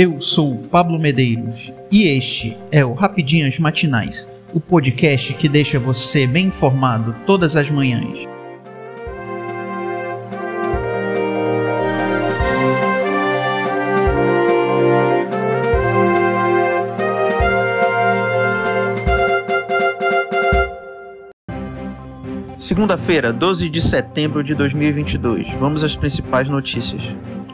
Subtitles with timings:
[0.00, 6.24] Eu sou Pablo Medeiros e este é o Rapidinhas Matinais, o podcast que deixa você
[6.24, 8.16] bem informado todas as manhãs.
[22.56, 25.50] Segunda-feira, 12 de setembro de 2022.
[25.54, 27.02] Vamos às principais notícias.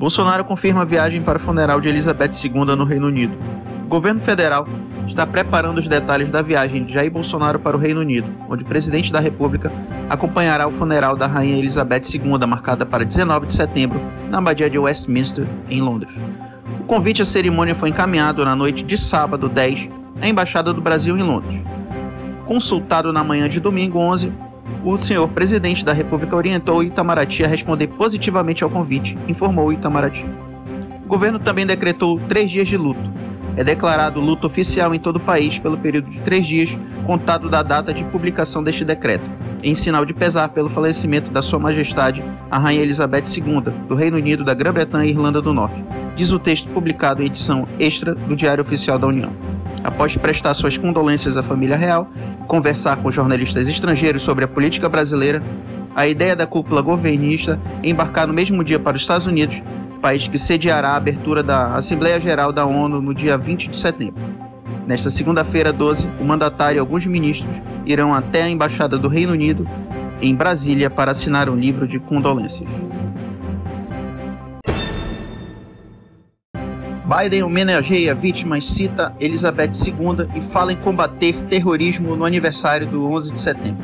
[0.00, 3.36] Bolsonaro confirma a viagem para o funeral de Elizabeth II no Reino Unido.
[3.84, 4.66] O governo federal
[5.06, 8.66] está preparando os detalhes da viagem de Jair Bolsonaro para o Reino Unido, onde o
[8.66, 9.70] presidente da República
[10.08, 14.00] acompanhará o funeral da rainha Elizabeth II, marcada para 19 de setembro,
[14.30, 16.14] na abadia de Westminster, em Londres.
[16.80, 19.90] O convite à cerimônia foi encaminhado na noite de sábado 10
[20.22, 21.60] à Embaixada do Brasil em Londres.
[22.46, 24.32] Consultado na manhã de domingo 11,
[24.84, 30.24] o senhor presidente da República orientou Itamaraty a responder positivamente ao convite, informou Itamaraty.
[31.04, 33.00] O governo também decretou três dias de luto.
[33.56, 37.62] É declarado luto oficial em todo o país pelo período de três dias, contado da
[37.62, 39.24] data de publicação deste decreto,
[39.62, 44.16] em sinal de pesar pelo falecimento da Sua Majestade, a Rainha Elizabeth II, do Reino
[44.16, 48.36] Unido, da Grã-Bretanha e Irlanda do Norte, diz o texto publicado em edição extra do
[48.36, 49.32] Diário Oficial da União.
[49.82, 52.10] Após prestar suas condolências à família real,
[52.46, 55.42] conversar com jornalistas estrangeiros sobre a política brasileira,
[55.94, 59.62] a ideia da cúpula governista embarcar no mesmo dia para os Estados Unidos,
[60.00, 64.22] país que sediará a abertura da Assembleia Geral da ONU no dia 20 de setembro.
[64.86, 67.50] Nesta segunda-feira, 12, o mandatário e alguns ministros
[67.86, 69.66] irão até a Embaixada do Reino Unido,
[70.20, 72.68] em Brasília, para assinar um livro de condolências.
[77.10, 83.32] Biden homenageia vítimas, cita Elizabeth II e fala em combater terrorismo no aniversário do 11
[83.32, 83.82] de setembro.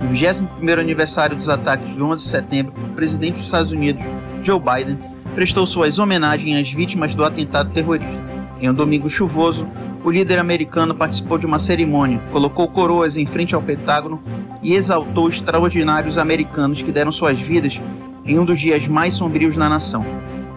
[0.00, 4.02] No 21º aniversário dos ataques do 11 de setembro, o presidente dos Estados Unidos,
[4.42, 4.98] Joe Biden,
[5.34, 8.24] prestou suas homenagens às vítimas do atentado terrorista.
[8.58, 9.68] Em um domingo chuvoso,
[10.02, 14.22] o líder americano participou de uma cerimônia, colocou coroas em frente ao Pentágono
[14.62, 17.78] e exaltou extraordinários americanos que deram suas vidas
[18.24, 20.06] em um dos dias mais sombrios na nação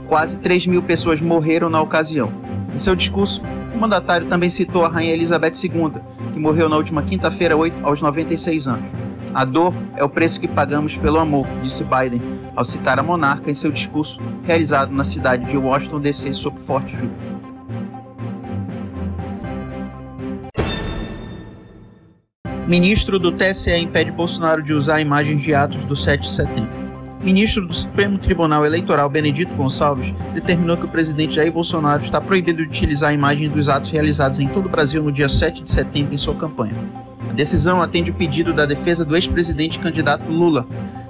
[0.09, 2.33] quase 3 mil pessoas morreram na ocasião.
[2.75, 3.41] Em seu discurso,
[3.73, 6.01] o mandatário também citou a rainha Elizabeth II,
[6.33, 8.85] que morreu na última quinta-feira aos 96 anos.
[9.33, 12.21] A dor é o preço que pagamos pelo amor, disse Biden,
[12.55, 16.91] ao citar a monarca em seu discurso realizado na cidade de Washington DC sob forte
[16.97, 17.39] chuva.
[22.67, 26.88] Ministro do TSE impede Bolsonaro de usar imagens de atos do 7 de setembro
[27.21, 32.63] ministro do Supremo Tribunal Eleitoral Benedito Gonçalves determinou que o presidente Jair Bolsonaro está proibido
[32.63, 35.71] de utilizar a imagem dos atos realizados em todo o Brasil no dia 7 de
[35.71, 36.73] setembro em sua campanha.
[37.29, 40.65] A decisão atende o pedido da defesa do ex-presidente candidato Lula,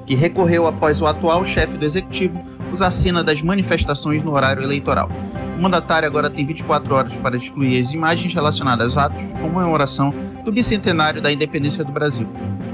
[0.05, 5.09] que recorreu após o atual chefe do executivo usar cena das manifestações no horário eleitoral.
[5.59, 10.13] O mandatário agora tem 24 horas para excluir as imagens relacionadas aos atos de comemoração
[10.45, 12.25] do bicentenário da independência do Brasil.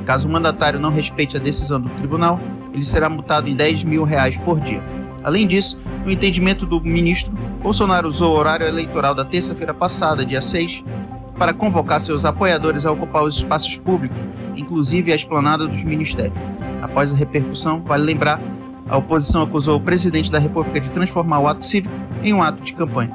[0.06, 2.40] Caso o mandatário não respeite a decisão do tribunal,
[2.72, 4.84] ele será multado em 10 mil reais por dia.
[5.24, 10.40] Além disso, no entendimento do ministro, Bolsonaro usou o horário eleitoral da terça-feira passada, dia
[10.40, 10.84] 6,
[11.40, 14.20] para convocar seus apoiadores a ocupar os espaços públicos,
[14.56, 16.38] inclusive a esplanada dos ministérios.
[16.84, 18.40] Após a repercussão, vale lembrar,
[18.88, 22.64] a oposição acusou o presidente da República de transformar o ato cívico em um ato
[22.64, 23.12] de campanha.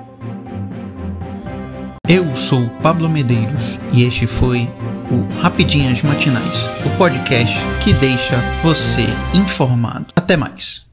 [2.08, 4.68] Eu sou Pablo Medeiros e este foi
[5.10, 10.06] o Rapidinhas Matinais, o podcast que deixa você informado.
[10.16, 10.89] Até mais.